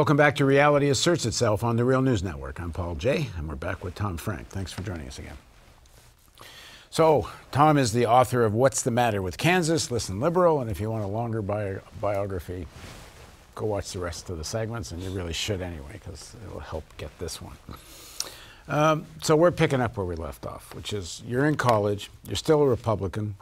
[0.00, 2.58] Welcome back to Reality Asserts Itself on the Real News Network.
[2.58, 4.48] I'm Paul Jay, and we're back with Tom Frank.
[4.48, 5.36] Thanks for joining us again.
[6.88, 9.90] So, Tom is the author of What's the Matter with Kansas?
[9.90, 12.66] Listen Liberal, and if you want a longer bi- biography,
[13.54, 16.84] go watch the rest of the segments, and you really should anyway, because it'll help
[16.96, 17.58] get this one.
[18.68, 22.36] Um, so, we're picking up where we left off, which is you're in college, you're
[22.36, 23.34] still a Republican.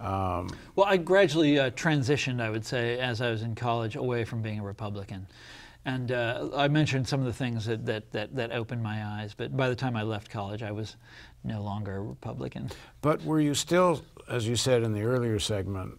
[0.00, 4.24] Um, well, I gradually uh, transitioned, I would say, as I was in college, away
[4.24, 5.28] from being a Republican.
[5.88, 9.32] And uh, I mentioned some of the things that, that, that, that, opened my eyes,
[9.34, 10.96] but by the time I left college, I was
[11.44, 12.68] no longer a Republican.
[13.00, 15.98] But were you still, as you said in the earlier segment,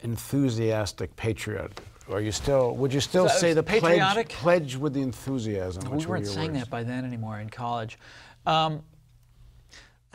[0.00, 1.78] enthusiastic patriot?
[2.10, 2.74] Are you still?
[2.76, 5.90] Would you still so say the patriotic pledge, pledge with the enthusiasm?
[5.90, 6.60] We weren't saying words?
[6.60, 7.98] that by then anymore in college.
[8.46, 8.82] Um,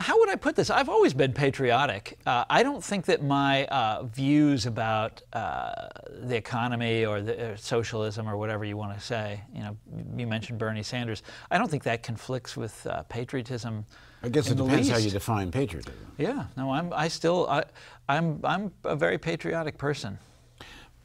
[0.00, 0.70] how would I put this?
[0.70, 2.18] I've always been patriotic.
[2.24, 5.88] Uh, I don't think that my uh, views about uh,
[6.22, 9.76] the economy or the, uh, socialism or whatever you want to say, you know,
[10.16, 11.24] you mentioned Bernie Sanders.
[11.50, 13.84] I don't think that conflicts with uh, patriotism.
[14.22, 15.94] I guess it depends how you define patriotism.
[16.16, 16.92] Yeah, no, I'm.
[16.92, 17.48] I still.
[17.48, 17.64] I,
[18.08, 18.40] I'm.
[18.42, 20.18] I'm a very patriotic person.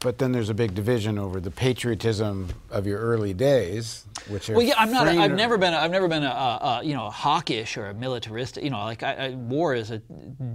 [0.04, 4.62] But then there's a big division over the patriotism of your early days, which well,
[4.62, 5.08] yeah, I'm not.
[5.08, 5.73] I've never been.
[5.73, 8.66] A, I've never been a, a, you know a hawkish or a militaristic.
[8.66, 10.00] You know, like I, I, war is a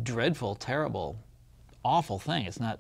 [0.03, 1.19] dreadful, terrible,
[1.83, 2.45] awful thing.
[2.45, 2.79] It's not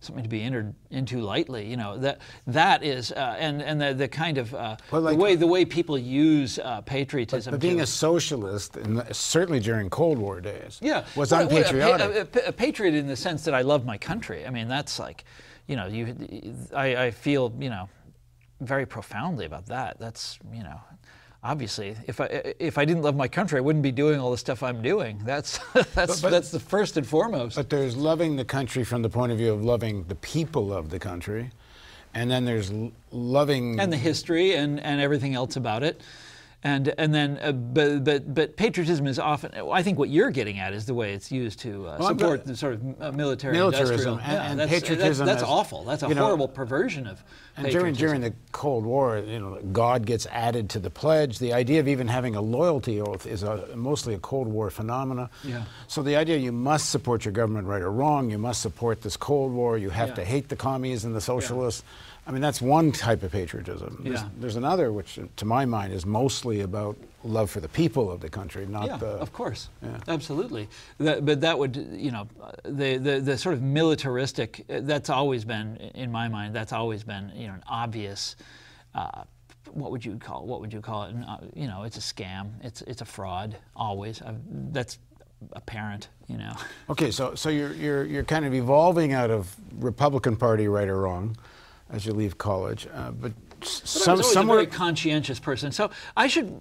[0.00, 1.70] something to be entered into lightly.
[1.70, 5.22] You know that that is uh, and and the, the kind of uh, like, the
[5.22, 7.52] way the way people use uh, patriotism.
[7.52, 12.34] But, but being a socialist, the, certainly during Cold War days, yeah, was well, unpatriotic.
[12.34, 14.44] A, a, a, patriot in the sense that I love my country.
[14.44, 15.24] I mean, that's like
[15.66, 16.16] you know, you,
[16.74, 17.88] I, I feel, you know,
[18.60, 19.98] very profoundly about that.
[19.98, 20.80] That's, you know,
[21.42, 24.38] obviously, if I if I didn't love my country, I wouldn't be doing all the
[24.38, 25.20] stuff I'm doing.
[25.24, 27.56] That's that's but, but, that's the first and foremost.
[27.56, 30.90] But there's loving the country from the point of view of loving the people of
[30.90, 31.50] the country,
[32.14, 32.72] and then there's
[33.10, 36.00] loving and the history and and everything else about it
[36.64, 40.60] and and then uh, but, but but patriotism is often I think what you're getting
[40.60, 43.54] at is the way it's used to uh, well, support the sort of uh, military
[43.54, 45.26] militarism and, yeah, and that's, patriotism.
[45.26, 45.82] That's, that's awful.
[45.84, 47.22] That's a horrible know, perversion of.
[47.56, 51.38] And during during the Cold War, you know, God gets added to the pledge.
[51.38, 55.30] The idea of even having a loyalty oath is a, mostly a Cold War phenomena.
[55.44, 55.64] Yeah.
[55.88, 59.16] So the idea you must support your government, right or wrong, you must support this
[59.16, 59.76] Cold War.
[59.78, 60.14] You have yeah.
[60.14, 61.82] to hate the commies and the socialists.
[61.84, 64.00] Yeah I mean, that's one type of patriotism.
[64.04, 64.28] There's, yeah.
[64.38, 68.28] there's another, which to my mind is mostly about love for the people of the
[68.28, 69.06] country, not yeah, the.
[69.06, 69.98] of course, yeah.
[70.06, 70.68] absolutely.
[70.98, 72.28] That, but that would, you know,
[72.64, 74.64] the, the the sort of militaristic.
[74.68, 78.36] That's always been, in my mind, that's always been, you know, an obvious.
[78.94, 79.24] Uh,
[79.72, 80.46] what would you call?
[80.46, 81.16] What would you call it?
[81.26, 82.50] Uh, you know, it's a scam.
[82.62, 83.56] It's it's a fraud.
[83.74, 84.22] Always.
[84.22, 84.38] I've,
[84.72, 84.98] that's
[85.54, 86.08] apparent.
[86.28, 86.52] You know.
[86.88, 91.00] Okay, so so you're you're you're kind of evolving out of Republican Party, right or
[91.00, 91.36] wrong
[91.92, 92.88] as you leave college.
[92.92, 94.58] Uh, but, but some, I was somewhere...
[94.58, 95.70] a very conscientious person.
[95.70, 96.60] So I should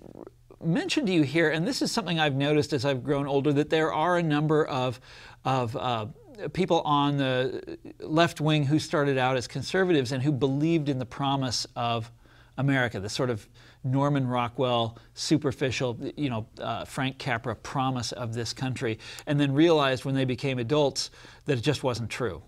[0.64, 3.70] mention to you here, and this is something I've noticed as I've grown older, that
[3.70, 5.00] there are a number of
[5.44, 6.06] of uh,
[6.54, 11.06] people on the left wing who started out as conservatives and who believed in the
[11.06, 12.12] promise of
[12.58, 13.48] America, the sort of
[13.84, 20.06] Norman Rockwell, superficial, you know, uh, Frank Capra promise of this country, and then realized
[20.06, 21.10] when they became adults
[21.46, 22.44] that it just wasn't true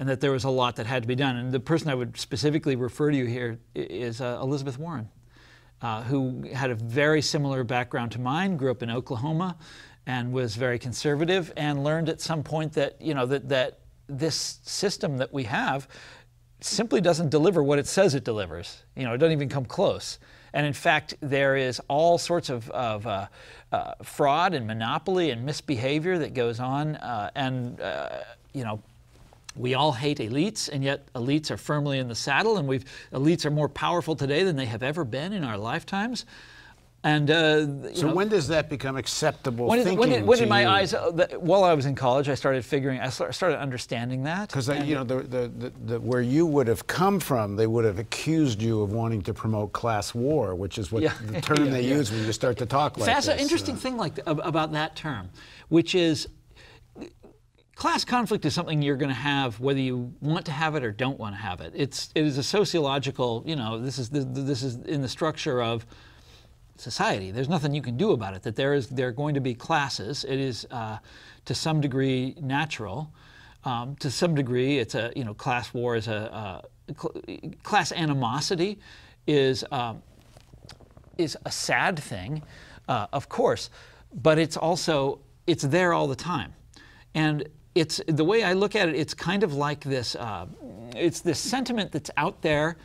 [0.00, 1.36] and that there was a lot that had to be done.
[1.36, 5.10] And the person I would specifically refer to you here is uh, Elizabeth Warren,
[5.82, 9.58] uh, who had a very similar background to mine, grew up in Oklahoma,
[10.06, 14.58] and was very conservative, and learned at some point that you know that that this
[14.62, 15.86] system that we have
[16.60, 18.82] simply doesn't deliver what it says it delivers.
[18.96, 20.18] You know, it doesn't even come close.
[20.54, 23.26] And in fact, there is all sorts of, of uh,
[23.70, 26.96] uh, fraud and monopoly and misbehavior that goes on.
[26.96, 28.18] Uh, and, uh,
[28.52, 28.82] you know,
[29.56, 33.44] we all hate elites, and yet elites are firmly in the saddle, and we've elites
[33.44, 36.24] are more powerful today than they have ever been in our lifetimes.
[37.02, 39.98] And uh, so, know, when does that become acceptable when, thinking?
[39.98, 40.68] When, when in my you?
[40.68, 44.48] eyes, uh, the, while I was in college, I started figuring, I started understanding that.
[44.48, 47.98] Because you know, the, the, the, where you would have come from, they would have
[47.98, 51.70] accused you of wanting to promote class war, which is what yeah, the term yeah,
[51.70, 51.96] they yeah.
[51.96, 53.34] use when you start to talk like That's this.
[53.34, 55.30] an interesting thing, like about that term,
[55.70, 56.28] which is
[57.80, 60.92] class conflict is something you're going to have whether you want to have it or
[60.92, 61.72] don't want to have it.
[61.74, 65.86] It's it is a sociological, you know, this is this is in the structure of
[66.76, 67.30] society.
[67.30, 68.42] There's nothing you can do about it.
[68.42, 70.24] That there is there are going to be classes.
[70.24, 70.98] It is uh,
[71.46, 73.10] to some degree natural.
[73.64, 77.14] Um, to some degree, it's a you know class war is a cl-
[77.62, 78.78] class animosity
[79.26, 80.02] is um,
[81.16, 82.42] is a sad thing,
[82.88, 83.70] uh, of course,
[84.12, 86.52] but it's also it's there all the time,
[87.14, 87.48] and
[87.80, 88.94] it's the way I look at it.
[88.94, 90.14] It's kind of like this.
[90.14, 90.46] Uh,
[90.94, 92.76] it's this sentiment that's out there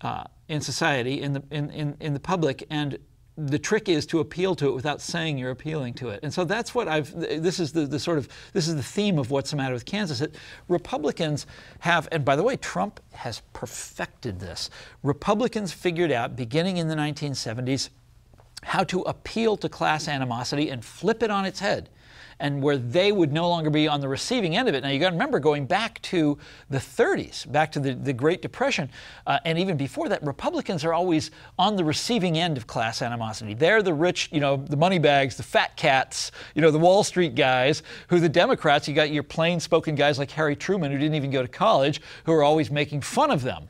[0.00, 2.98] uh, in society, in the in, in, in the public, and
[3.36, 6.20] the trick is to appeal to it without saying you're appealing to it.
[6.24, 9.16] And so that's what I've, this is the, the sort of, this is the theme
[9.16, 10.18] of what's the matter with Kansas.
[10.18, 10.34] That
[10.66, 11.46] Republicans
[11.78, 14.70] have, and by the way, Trump has perfected this.
[15.04, 17.90] Republicans figured out, beginning in the 1970s,
[18.64, 21.90] how to appeal to class animosity and flip it on its head
[22.40, 24.82] and where they would no longer be on the receiving end of it.
[24.82, 26.38] Now, you got to remember going back to
[26.70, 28.90] the 30s, back to the, the Great Depression,
[29.26, 33.54] uh, and even before that, Republicans are always on the receiving end of class animosity.
[33.54, 37.04] They're the rich, you know, the money bags, the fat cats, you know, the Wall
[37.04, 40.98] Street guys, who the Democrats, you got your plain spoken guys like Harry Truman, who
[40.98, 43.68] didn't even go to college, who are always making fun of them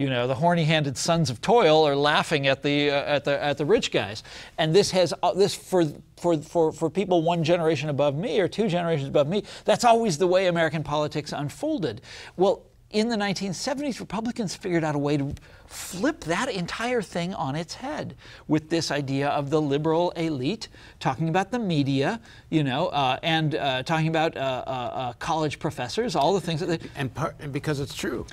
[0.00, 3.58] you know, the horny-handed sons of toil are laughing at the uh, at the at
[3.58, 4.22] the rich guys,
[4.56, 5.84] and this has uh, this for
[6.16, 9.44] for for for people one generation above me or two generations above me.
[9.66, 12.00] That's always the way American politics unfolded.
[12.38, 12.62] Well,
[12.92, 15.34] in the 1970s, Republicans figured out a way to
[15.66, 18.16] flip that entire thing on its head
[18.48, 20.68] with this idea of the liberal elite
[20.98, 25.58] talking about the media, you know, uh, and uh, talking about uh, uh, uh college
[25.58, 26.88] professors, all the things that they.
[26.96, 28.26] And, part, and because it's true.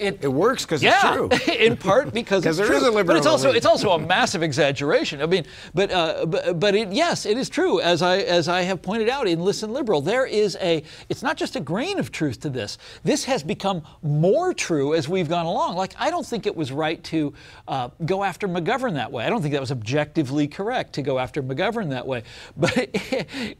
[0.00, 1.54] It, it works because yeah, it's true.
[1.54, 2.76] in part because it's there true.
[2.76, 5.20] is a liberal but it's also it's also a massive exaggeration.
[5.20, 5.44] I mean,
[5.74, 7.80] but uh, but, but it, yes, it is true.
[7.80, 10.82] As I as I have pointed out in Listen Liberal, there is a.
[11.10, 12.78] It's not just a grain of truth to this.
[13.04, 15.76] This has become more true as we've gone along.
[15.76, 17.34] Like I don't think it was right to
[17.68, 19.26] uh, go after McGovern that way.
[19.26, 22.22] I don't think that was objectively correct to go after McGovern that way.
[22.56, 22.88] But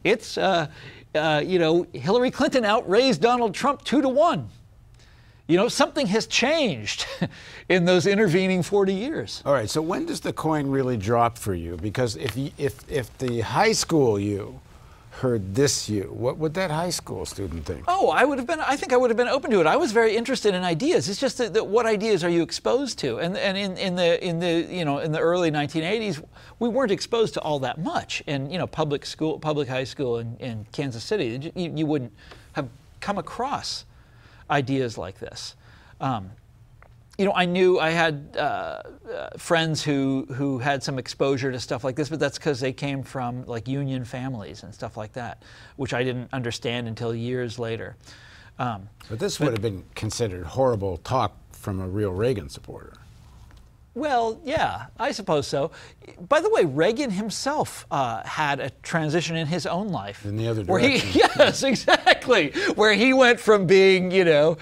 [0.05, 0.39] it's.
[0.39, 0.69] Uh,
[1.13, 4.49] uh, you know, Hillary Clinton outraised Donald Trump two to one.
[5.51, 7.07] You know, something has changed
[7.69, 9.43] in those intervening 40 years.
[9.45, 9.69] All right.
[9.69, 11.77] So when does the coin really drop for you?
[11.77, 14.61] Because if if if the high school you
[15.11, 17.85] heard this you, what would that high school student think?
[17.89, 18.61] Oh, I would have been.
[18.61, 19.67] I think I would have been open to it.
[19.67, 21.09] I was very interested in ideas.
[21.09, 23.19] It's just that, that what ideas are you exposed to?
[23.19, 26.25] And and in, in the in the you know in the early 1980s,
[26.61, 30.19] we weren't exposed to all that much in you know public school, public high school
[30.19, 31.51] in, in Kansas City.
[31.57, 32.13] You, you wouldn't
[32.53, 32.69] have
[33.01, 33.85] come across
[34.51, 35.55] ideas like this.
[36.01, 36.31] Um,
[37.19, 38.83] you know, I knew I had uh, uh,
[39.37, 43.03] friends who who had some exposure to stuff like this, but that's because they came
[43.03, 45.43] from like union families and stuff like that,
[45.77, 47.97] which I didn't understand until years later.
[48.59, 52.95] Um, but this but, would have been considered horrible talk from a real Reagan supporter.
[53.95, 55.73] Well, yeah, I suppose so.
[56.29, 60.25] By the way, Reagan himself uh, had a transition in his own life.
[60.25, 60.91] In the other direction.
[60.91, 62.10] Where he, yes, exactly.
[62.75, 64.57] Where he went from being, you know,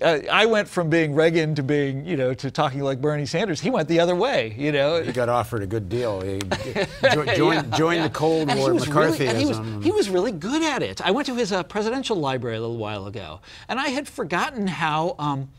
[0.00, 3.60] uh, I went from being Reagan to being, you know, to talking like Bernie Sanders.
[3.60, 5.02] He went the other way, you know.
[5.02, 6.20] He got offered a good deal.
[6.22, 6.38] He
[7.12, 8.02] joined, yeah, yeah.
[8.04, 9.18] the Cold and War McCarthyism.
[9.18, 11.00] Really, he, was, he was really good at it.
[11.04, 14.66] I went to his uh, presidential library a little while ago, and I had forgotten
[14.66, 15.50] how, um,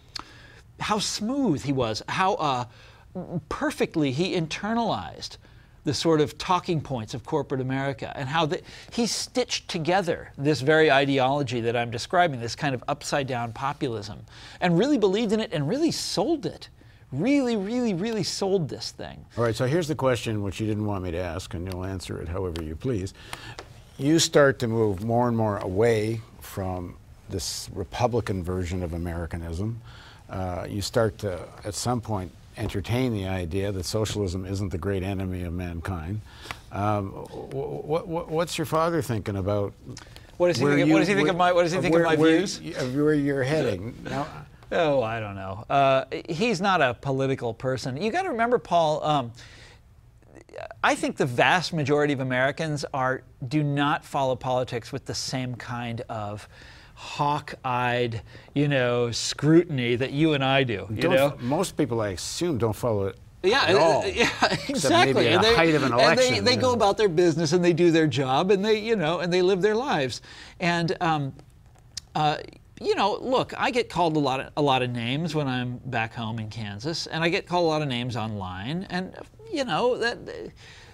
[0.80, 2.66] how smooth he was, how uh,
[3.50, 5.38] perfectly he internalized
[5.84, 8.62] the sort of talking points of corporate America and how the,
[8.92, 14.20] he stitched together this very ideology that I'm describing, this kind of upside down populism,
[14.60, 16.70] and really believed in it and really sold it.
[17.12, 19.26] Really, really, really sold this thing.
[19.38, 21.84] All right, so here's the question which you didn't want me to ask, and you'll
[21.84, 23.14] answer it however you please.
[23.98, 26.96] You start to move more and more away from
[27.30, 29.82] this Republican version of Americanism.
[30.30, 35.04] Uh, you start to, at some point, entertain the idea that socialism isn't the great
[35.04, 36.22] enemy of mankind.
[36.72, 39.74] Um, what, what, what's your father thinking about?
[40.38, 40.88] What does he think?
[40.88, 41.52] You, what does he think where, of my?
[41.52, 42.58] What does he think where, of my where, views?
[42.78, 44.28] Of where you're heading now?
[44.72, 45.66] Oh, I don't know.
[45.70, 48.02] Uh, he's not a political person.
[48.02, 49.04] You got to remember, Paul.
[49.04, 49.32] Um,
[50.84, 55.56] I think the vast majority of Americans are do not follow politics with the same
[55.56, 56.48] kind of
[57.02, 58.22] hawk-eyed,
[58.54, 60.86] you know, scrutiny that you and I do.
[60.92, 63.18] You don't, know, most people I assume don't follow it.
[63.42, 64.30] Yeah, at all, yeah,
[64.70, 65.16] exactly.
[65.16, 66.36] Maybe at the height of an election.
[66.36, 68.96] And they, they go about their business and they do their job and they, you
[68.96, 70.22] know, and they live their lives.
[70.60, 71.34] And, um,
[72.14, 72.38] uh,
[72.80, 75.80] you know, look, I get called a lot of a lot of names when I'm
[75.86, 79.16] back home in Kansas, and I get called a lot of names online, and
[79.52, 80.18] you know that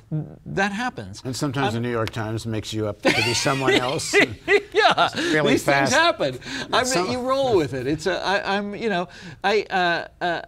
[0.10, 1.22] that happens.
[1.26, 4.14] And sometimes the New York Times makes you up to be someone else.
[4.14, 5.92] yeah, really these fast.
[5.92, 6.40] things happen.
[6.72, 7.88] I mean, you roll with it.
[7.88, 9.10] It's a, I, I'm, you know,
[9.44, 9.64] I.
[9.64, 10.42] Uh, uh,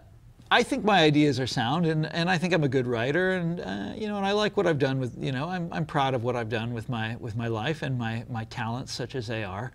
[0.52, 3.60] I think my ideas are sound, and, and I think I'm a good writer, and
[3.60, 6.12] uh, you know, and I like what I've done with, you know, I'm, I'm proud
[6.12, 9.28] of what I've done with my with my life and my my talents, such as
[9.28, 9.72] they are.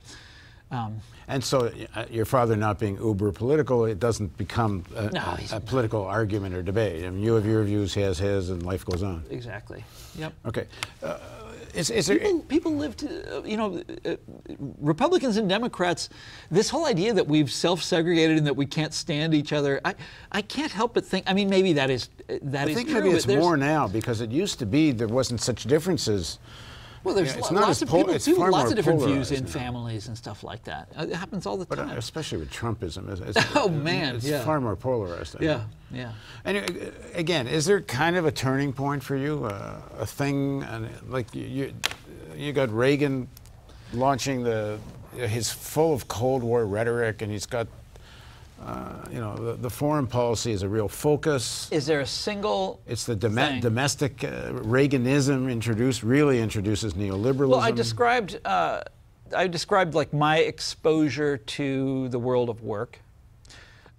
[0.72, 5.38] Um, and so, uh, your father not being uber political, it doesn't become a, no,
[5.52, 7.06] a, a political argument or debate.
[7.06, 9.24] I mean, you have your views, he has his, and life goes on.
[9.30, 9.84] Exactly.
[10.18, 10.34] Yep.
[10.48, 10.66] Okay.
[11.04, 11.18] Uh,
[11.76, 14.16] Is, is there, people, people live to, uh, you know, uh,
[14.80, 16.10] Republicans and Democrats,
[16.50, 19.94] this whole idea that we've self segregated and that we can't stand each other, I,
[20.32, 22.90] I can't help but think, I mean, maybe that is, uh, that I is think
[22.90, 23.02] true.
[23.02, 26.40] maybe it's more now because it used to be there wasn't such differences.
[27.06, 29.44] Well, there's Yeah, it's lo- not lots of people far lots of different views in
[29.46, 29.50] now.
[29.52, 30.90] families and stuff like that.
[30.98, 31.98] Uh, It happens all the But uh, time.
[31.98, 34.44] especially with Trumpism, it's, it's, Oh, man, it's yeah.
[34.44, 35.38] far more polarized.
[35.40, 36.12] I yeah, yeah.
[36.44, 36.64] And uh,
[37.14, 41.34] again, is there kind of a turning point for you, uh, a thing, and like
[41.36, 41.74] you, you,
[42.36, 43.28] you got Reagan
[43.94, 44.80] launching the,
[45.16, 47.68] he's full of Cold War rhetoric, and he's got,
[48.64, 51.72] uh, you know, the, the foreign policy is a real focus.
[51.72, 57.50] Is there a single It's the dom- domestic uh, Reaganism introduced, really introduces neoliberalism.
[57.50, 58.82] Well, I described uh,
[59.36, 63.00] I described like my exposure to the world of work,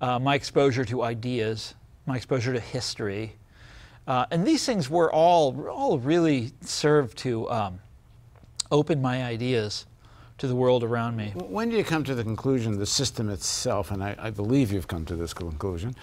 [0.01, 1.75] uh, my exposure to ideas,
[2.07, 3.37] my exposure to history,
[4.07, 7.81] uh, and these things were all all really served to um,
[8.71, 9.87] open my ideas
[10.38, 11.33] to the world around me.
[11.35, 14.88] When do you come to the conclusion the system itself, and I, I believe you've
[14.88, 15.95] come to this conclusion,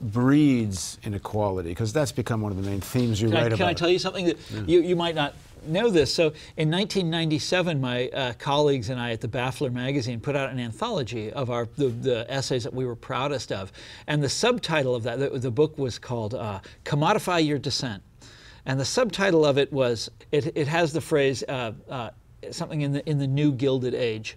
[0.00, 1.68] breeds inequality?
[1.68, 3.58] Because that's become one of the main themes you Can, I, write can about.
[3.58, 5.34] Can I tell you something that you, you might not
[5.64, 6.12] know this?
[6.12, 10.58] So in 1997, my uh, colleagues and I at the Baffler magazine put out an
[10.58, 13.72] anthology of our the, the essays that we were proudest of,
[14.08, 18.02] and the subtitle of that the, the book was called uh, "Commodify Your Dissent,"
[18.66, 22.10] and the subtitle of it was it, it has the phrase uh, uh,
[22.50, 24.36] something in the in the new Gilded Age.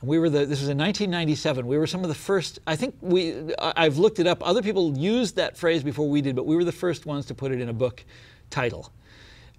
[0.00, 1.66] And we were the, this was in 1997.
[1.66, 4.46] We were some of the first, I think we, I've looked it up.
[4.46, 7.34] Other people used that phrase before we did, but we were the first ones to
[7.34, 8.04] put it in a book
[8.48, 8.92] title.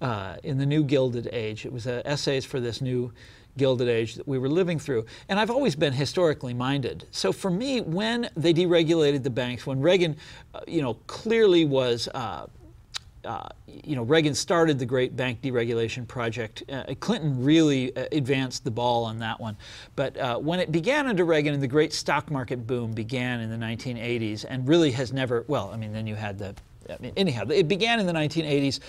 [0.02, 1.66] Uh, in the new Gilded Age.
[1.66, 3.12] It was uh, essays for this new
[3.58, 5.06] Gilded Age that we were living through.
[5.28, 7.06] And I've always been historically minded.
[7.12, 10.16] So for me, when they deregulated the banks, when Reagan,
[10.56, 12.08] uh, you know, clearly was
[13.26, 16.64] uh, you know, Reagan started the great bank deregulation project.
[16.70, 19.58] Uh, Clinton really uh, advanced the ball on that one.
[19.96, 23.50] But uh, when it began under Reagan and the great stock market boom began in
[23.50, 26.56] the 1980s and really has never, well, I mean, then you had the,
[26.90, 28.80] I mean, anyhow, it began in the 1980s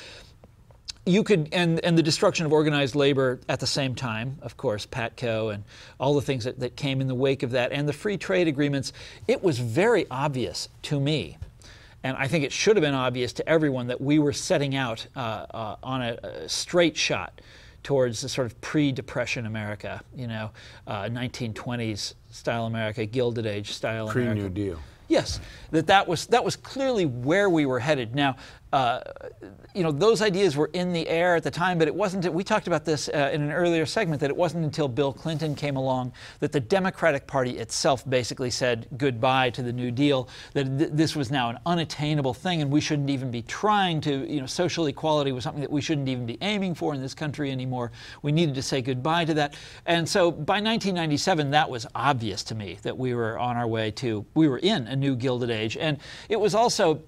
[1.06, 4.84] you could and and the destruction of organized labor at the same time of course
[4.84, 5.64] patco and
[5.98, 8.46] all the things that, that came in the wake of that and the free trade
[8.46, 8.92] agreements
[9.26, 11.38] it was very obvious to me
[12.02, 15.06] and I think it should have been obvious to everyone that we were setting out
[15.16, 17.40] uh, uh, on a, a straight shot
[17.82, 20.50] towards the sort of pre-depression America, you know,
[20.86, 24.32] uh, 1920s style America, Gilded Age style America.
[24.32, 24.78] Pre-New Deal.
[25.08, 25.40] Yes,
[25.72, 28.14] that that was that was clearly where we were headed.
[28.14, 28.36] Now,
[28.72, 29.00] uh,
[29.74, 32.32] you know, those ideas were in the air at the time, but it wasn't.
[32.32, 35.56] We talked about this uh, in an earlier segment that it wasn't until Bill Clinton
[35.56, 40.28] came along that the Democratic Party itself basically said goodbye to the New Deal.
[40.52, 44.32] That th- this was now an unattainable thing, and we shouldn't even be trying to.
[44.32, 47.14] You know, social equality was something that we shouldn't even be aiming for in this
[47.14, 47.90] country anymore.
[48.22, 49.54] We needed to say goodbye to that.
[49.86, 53.90] And so by 1997, that was obvious to me that we were on our way
[53.92, 54.24] to.
[54.34, 55.98] We were in a new Gilded Age, and
[56.28, 57.02] it was also.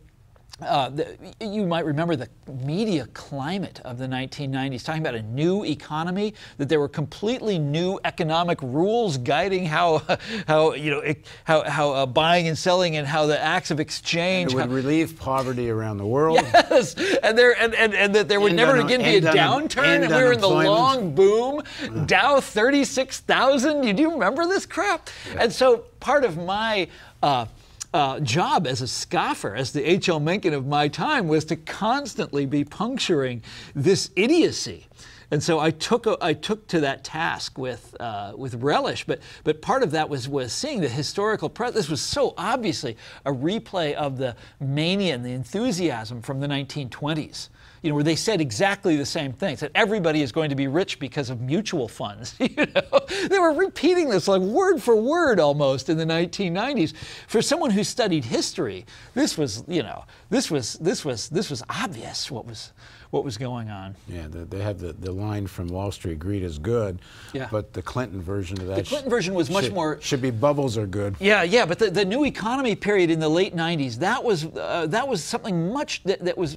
[0.64, 2.28] Uh, the, you might remember the
[2.64, 7.98] media climate of the 1990s, talking about a new economy, that there were completely new
[8.04, 9.98] economic rules guiding how,
[10.46, 13.80] how you know, it- how, how uh, buying and selling and how the acts of
[13.80, 14.52] exchange.
[14.52, 16.38] It would how- relieve poverty around the world.
[16.42, 20.02] Yes, and there and, and, and that there would never on- again be a downturn,
[20.04, 21.62] and we were in the long boom.
[22.06, 23.82] Dow thirty six thousand.
[23.94, 25.08] Do you remember this crap?
[25.36, 26.88] And so part of my
[27.22, 27.46] uh,
[27.92, 30.20] uh, job as a scoffer, as the H.L.
[30.20, 33.42] Mencken of my time, was to constantly be puncturing
[33.74, 34.86] this idiocy.
[35.30, 39.20] And so I took a, I took to that task with uh, with relish, but
[39.44, 41.48] but part of that was was seeing the historical.
[41.48, 46.46] Pre- this was so obviously a replay of the mania and the enthusiasm from the
[46.46, 47.48] 1920s
[47.82, 50.68] you know, where they said exactly the same things that everybody is going to be
[50.68, 52.34] rich because of mutual funds.
[52.52, 56.92] You know, they were repeating this like word for word almost in the 1990s.
[57.26, 58.84] For someone who studied history,
[59.14, 62.72] this was, you know, this was this was this was obvious what was
[63.12, 63.94] what was going on.
[64.08, 66.98] Yeah, the, they have the, the line from Wall Street, greed is good.
[67.34, 67.46] Yeah.
[67.50, 68.76] But the Clinton version of that.
[68.76, 71.16] The Clinton version was much should, more- Should be bubbles are good.
[71.20, 74.86] Yeah, yeah, but the, the new economy period in the late '90s that was uh,
[74.88, 76.56] that was something much that, that was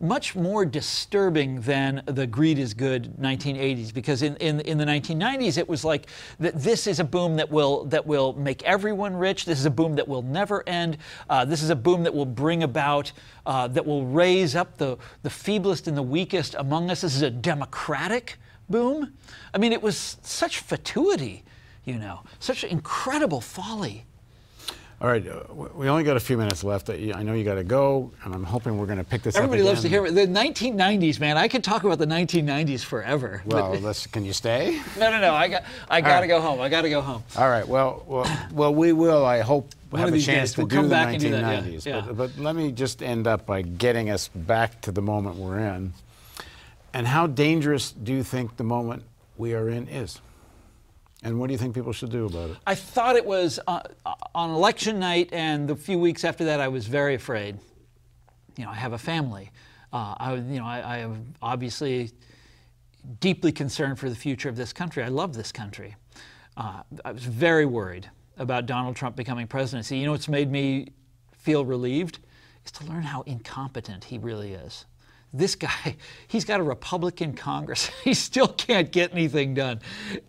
[0.00, 5.58] much more disturbing than the greed is good 1980s because in, in, in the 1990s
[5.58, 6.06] it was like
[6.38, 9.44] that this is a boom that will that will make everyone rich.
[9.44, 10.98] This is a boom that will never end.
[11.28, 13.12] Uh, this is a boom that will bring about
[13.46, 17.00] uh, that will raise up the, the feeblest and the weakest among us.
[17.00, 19.14] This is a democratic boom.
[19.54, 21.44] I mean it was such fatuity
[21.84, 24.04] you know such incredible folly
[24.98, 25.42] All right, uh,
[25.74, 26.88] we only got a few minutes left.
[26.88, 29.60] I know you got to go, and I'm hoping we're going to pick this Everybody
[29.60, 29.66] up.
[29.66, 30.12] Everybody loves to hear it.
[30.12, 31.36] The 1990s, man.
[31.36, 33.42] I could talk about the 1990s forever.
[33.56, 34.80] Well, let's, can you stay?
[34.98, 35.34] No, no, no.
[35.34, 36.28] I got, I got to right.
[36.28, 36.60] go home.
[36.60, 37.22] I got to go home.
[37.36, 37.66] All right.
[37.66, 39.24] Well, well, well, we will.
[39.24, 41.20] I hope we'll have a chance to we'll do the 1990s.
[41.20, 42.00] Do that, yeah.
[42.06, 45.58] But, but let me just end up by getting us back to the moment we're
[45.58, 45.92] in.
[46.94, 49.02] And how dangerous do you think the moment
[49.36, 50.20] we are in is?
[51.22, 52.56] And what do you think people should do about it?
[52.66, 53.80] I thought it was uh,
[54.34, 57.58] on election night, and the few weeks after that, I was very afraid.
[58.56, 59.50] You know, I have a family.
[59.92, 62.10] Uh, I, you know, I, I am obviously
[63.20, 65.02] deeply concerned for the future of this country.
[65.02, 65.96] I love this country.
[66.56, 69.86] Uh, I was very worried about Donald Trump becoming president.
[69.86, 70.88] See, You know what's made me
[71.32, 72.18] feel relieved
[72.64, 74.84] is to learn how incompetent he really is
[75.38, 75.96] this guy,
[76.28, 77.90] he's got a Republican Congress.
[78.04, 79.80] he still can't get anything done.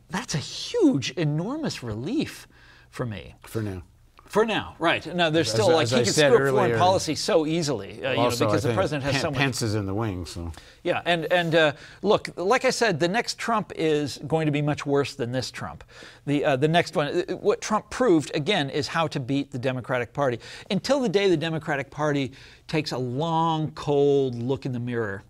[0.10, 2.48] That's a huge, enormous relief
[2.90, 3.36] for me.
[3.44, 3.84] For now.
[4.28, 5.06] For now, right?
[5.16, 8.12] No, there's still as, like as he can screw up foreign policy so easily, uh,
[8.12, 9.40] you know, because the president has Pen- so much.
[9.40, 10.52] Pence is in the wings, so.
[10.84, 14.62] Yeah, and and uh, look, like I said, the next Trump is going to be
[14.62, 15.86] much worse than this Trump.
[16.26, 19.60] The uh, the next one, uh, what Trump proved again is how to beat the
[19.60, 20.40] Democratic Party.
[20.70, 22.34] Until the day the Democratic Party
[22.68, 25.24] takes a long, cold look in the mirror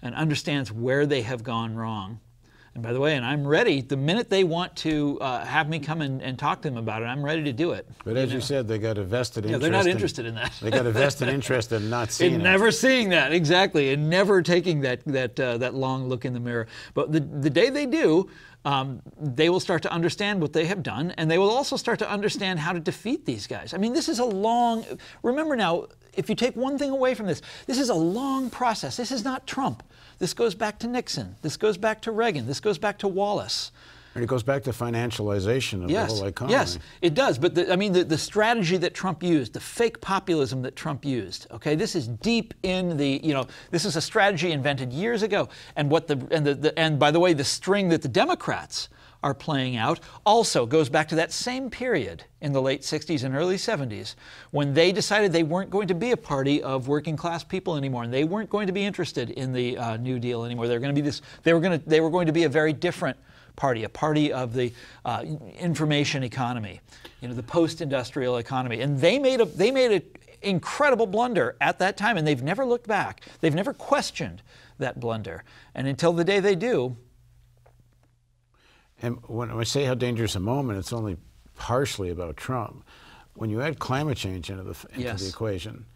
[0.00, 2.20] and understands where they have gone wrong
[2.78, 5.80] and by the way, and I'm ready the minute they want to uh, have me
[5.80, 7.06] come and, and, talk to them about it.
[7.06, 7.88] I'm ready to do it.
[8.04, 8.34] But as you, know?
[8.36, 9.60] you said, they got a vested interest.
[9.60, 10.52] Yeah, they're not interested in, in that.
[10.62, 12.44] they got a vested interest in not seeing in it.
[12.44, 16.40] never seeing that exactly, and never taking that that uh, that long look in the
[16.40, 16.68] mirror.
[16.94, 18.30] But the the day they do.
[18.64, 22.00] Um, they will start to understand what they have done, and they will also start
[22.00, 23.72] to understand how to defeat these guys.
[23.72, 24.84] I mean, this is a long.
[25.22, 25.86] Remember now,
[26.18, 28.96] if you take one thing away from this, this is a long process.
[28.96, 29.82] This is not Trump.
[30.18, 31.36] This goes back to Nixon.
[31.42, 32.46] This goes back to Reagan.
[32.46, 33.70] This goes back to Wallace.
[34.14, 36.54] And it goes back to financialization of yes, the whole economy.
[36.54, 37.38] Yes, it does.
[37.38, 41.04] But the, I mean, the, the strategy that Trump used, the fake populism that Trump
[41.04, 41.46] used.
[41.52, 43.20] Okay, this is deep in the.
[43.22, 45.48] You know, this is a strategy invented years ago.
[45.76, 48.88] And what the and the, the and by the way, the string that the Democrats
[49.22, 53.34] are playing out also goes back to that same period in the late 60s and
[53.34, 54.14] early 70s
[54.52, 58.04] when they decided they weren't going to be a party of working class people anymore
[58.04, 60.68] and they weren't going to be interested in the uh, New Deal anymore.
[60.68, 61.22] They were going to be this.
[61.42, 61.88] They were going to.
[61.88, 63.16] They were going to be a very different
[63.56, 64.72] party, a party of the
[65.04, 65.24] uh,
[65.58, 66.80] information economy,
[67.20, 70.02] you know, the post-industrial economy, and they made a they made an
[70.42, 73.22] incredible blunder at that time, and they've never looked back.
[73.40, 74.42] They've never questioned
[74.78, 76.96] that blunder, and until the day they do,
[79.02, 81.16] and when I say how dangerous a moment, it's only
[81.56, 82.84] partially about Trump.
[83.34, 85.22] When you add climate change into the, into yes.
[85.22, 85.86] the equation,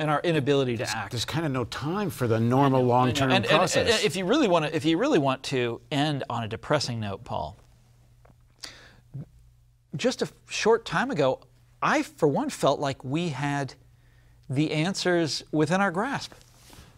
[0.00, 1.12] and our inability to act.
[1.12, 3.76] There's kind of no time for the normal long-term and, process.
[3.76, 6.48] And, and, if you really want to, if you really want to end on a
[6.48, 7.56] depressing note, Paul,
[9.94, 11.40] just a short time ago,
[11.82, 13.74] I, for one, felt like we had
[14.48, 16.32] the answers within our grasp.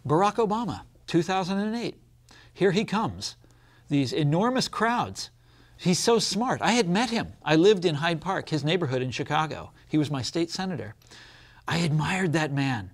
[0.07, 1.95] Barack Obama, 2008,
[2.53, 3.35] here he comes.
[3.89, 5.29] These enormous crowds
[5.83, 6.61] He's so smart.
[6.61, 7.33] I had met him.
[7.43, 9.71] I lived in Hyde Park, his neighborhood in Chicago.
[9.89, 10.95] He was my state senator.
[11.67, 12.91] I admired that man.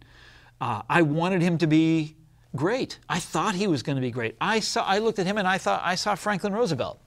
[0.59, 2.15] Uh, I wanted him to be
[2.55, 2.97] great.
[3.07, 4.35] I thought he was going to be great.
[4.41, 4.83] I saw.
[4.83, 6.99] I looked at him and I thought I saw Franklin Roosevelt,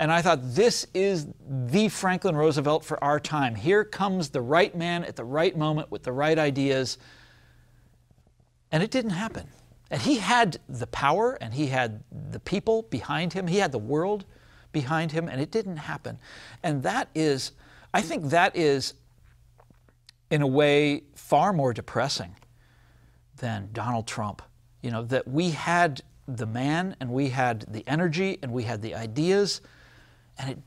[0.00, 3.54] and I thought this is the Franklin Roosevelt for our time.
[3.54, 6.98] Here comes the right man at the right moment with the right ideas.
[8.72, 9.46] And it didn't happen.
[9.92, 13.46] And he had the power and he had the people behind him.
[13.46, 14.24] He had the world
[14.74, 16.18] behind him, and it didn't happen.
[16.62, 17.52] And that is,
[17.94, 18.92] I think that is,
[20.30, 22.36] in a way, far more depressing
[23.38, 24.42] than Donald Trump.
[24.82, 28.82] You know, that we had the man and we had the energy and we had
[28.82, 29.62] the ideas,
[30.38, 30.58] and it,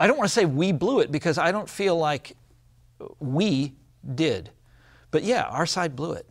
[0.00, 2.34] I don't want to say we blew it because I don't feel like
[3.20, 3.74] we
[4.14, 4.50] did.
[5.10, 6.26] But yeah, our side blew it.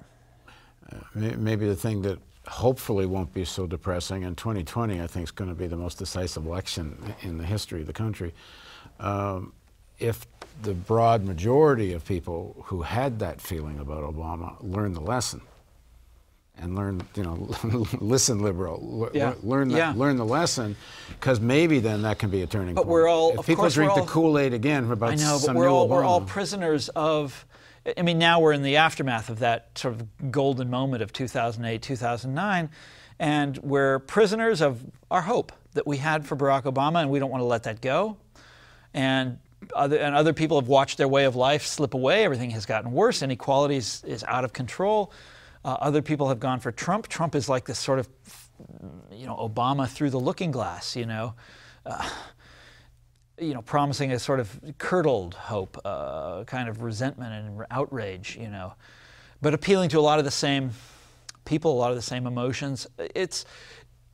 [0.92, 4.24] Uh, maybe the thing that hopefully won't be so depressing.
[4.24, 7.82] And 2020, I think, is going to be the most decisive election in the history
[7.82, 8.34] of the country.
[9.00, 9.54] Um,
[10.00, 10.26] if
[10.62, 15.42] the broad majority of people who had that feeling about Obama learn the lesson
[16.58, 17.50] and learn, you know,
[18.00, 19.34] listen liberal, yeah.
[19.44, 19.94] learn the, yeah.
[19.96, 20.76] learn the lesson,
[21.20, 22.92] because maybe then that can be a turning but point.
[22.92, 25.88] we're all, if people drink all, the Kool-Aid again about I know, but we're all,
[25.88, 25.90] Obama.
[25.90, 27.46] we're all prisoners of
[27.98, 31.82] I mean, now we're in the aftermath of that sort of golden moment of 2008,
[31.82, 32.70] 2009,
[33.20, 37.30] and we're prisoners of our hope that we had for Barack Obama, and we don't
[37.30, 38.18] want to let that go.
[38.94, 39.38] And
[39.76, 42.24] other, and other people have watched their way of life slip away.
[42.24, 43.22] Everything has gotten worse.
[43.22, 45.12] Inequality is, is out of control.
[45.64, 47.08] Uh, other people have gone for Trump.
[47.08, 48.10] Trump is like this sort of,
[49.12, 51.34] you know, Obama through the looking glass, you know.
[51.86, 52.08] Uh,
[53.40, 58.50] you know, promising a sort of curdled hope, uh, kind of resentment and outrage, you
[58.50, 58.74] know,
[59.42, 60.72] but appealing to a lot of the same
[61.44, 62.88] people, a lot of the same emotions.
[62.98, 63.46] It's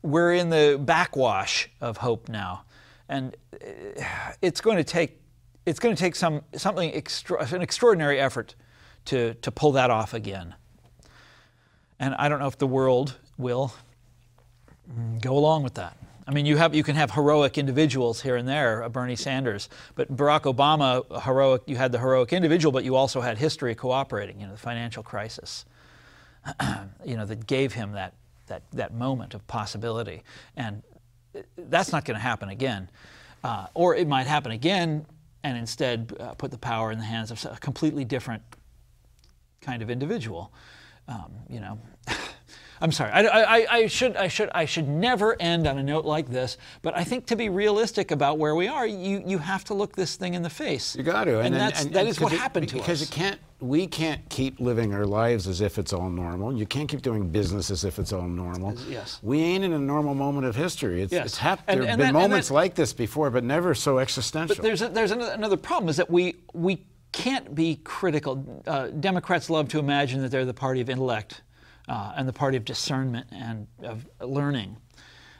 [0.01, 2.63] we're in the backwash of hope now,
[3.07, 4.01] and uh,
[4.41, 5.19] it's going to take
[5.65, 8.55] it's going to take some something extra, an extraordinary effort
[9.05, 10.55] to to pull that off again.
[11.99, 13.73] And I don't know if the world will
[15.21, 15.95] go along with that.
[16.27, 20.15] I mean, you have you can have heroic individuals here and there, Bernie Sanders, but
[20.15, 21.63] Barack Obama, heroic.
[21.65, 24.39] You had the heroic individual, but you also had history cooperating.
[24.39, 25.65] You know, the financial crisis.
[27.05, 28.13] you know, that gave him that
[28.47, 30.23] that that moment of possibility,
[30.55, 30.83] and
[31.57, 32.89] that's not going to happen again.
[33.43, 35.05] Uh, or it might happen again,
[35.43, 38.43] and instead uh, put the power in the hands of a completely different
[39.61, 40.53] kind of individual.
[41.07, 41.79] Um, you know.
[42.81, 43.11] I'm sorry.
[43.11, 46.57] I, I, I, should, I, should, I should never end on a note like this,
[46.81, 49.95] but I think to be realistic about where we are, you, you have to look
[49.95, 50.95] this thing in the face.
[50.95, 51.37] You got to.
[51.37, 53.09] And, and, that's, and, that is what it, happened to because us.
[53.09, 56.57] Because it can't, we can't keep living our lives as if it's all normal.
[56.57, 58.75] You can't keep doing business as if it's all normal.
[58.89, 59.19] Yes.
[59.21, 61.03] We ain't in a normal moment of history.
[61.03, 61.27] It's, yes.
[61.27, 64.55] it's hap- there have been that, moments that, like this before, but never so existential.
[64.55, 68.63] But there's, a, there's another, another problem is that we, we can't be critical.
[68.65, 71.43] Uh, Democrats love to imagine that they're the party of intellect
[71.87, 74.77] uh, and the party of discernment and of learning.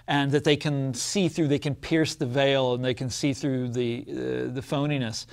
[0.07, 3.33] And that they can see through, they can pierce the veil and they can see
[3.33, 4.13] through the, uh,
[4.53, 5.25] the phoniness.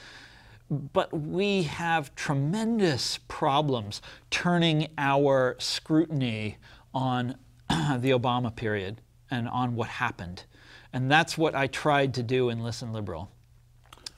[0.70, 6.58] But we have tremendous problems turning our scrutiny
[6.92, 7.36] on
[7.68, 10.44] the Obama period and on what happened.
[10.92, 13.30] And that's what I tried to do in Listen Liberal.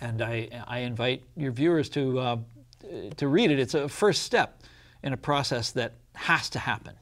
[0.01, 2.37] And I, I invite your viewers to, uh,
[3.17, 3.59] to read it.
[3.59, 4.63] It's a first step
[5.03, 6.95] in a process that has to happen.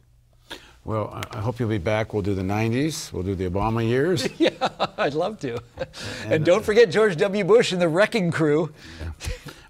[0.84, 2.14] Well, I hope you'll be back.
[2.14, 3.12] We'll do the 90s.
[3.12, 4.26] We'll do the Obama years.
[4.38, 4.50] yeah,
[4.96, 5.60] I'd love to.
[6.24, 7.44] And, and don't forget George W.
[7.44, 8.72] Bush and the Wrecking Crew.
[9.00, 9.10] Yeah.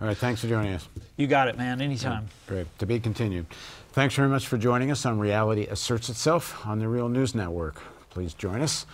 [0.00, 0.86] All right, thanks for joining us.
[1.16, 1.80] You got it, man.
[1.80, 2.28] Anytime.
[2.46, 2.66] Great.
[2.78, 3.46] To be continued.
[3.92, 7.82] Thanks very much for joining us on Reality Asserts Itself on the Real News Network.
[8.10, 8.86] Please join us,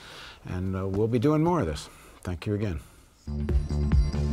[0.47, 1.91] and uh, we'll be doing more of this.
[2.23, 4.24] Thank you again.